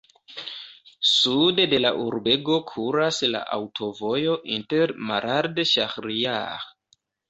[1.09, 6.71] Sude de la urbego kuras la aŭtovojo inter Malard-Ŝahrijar.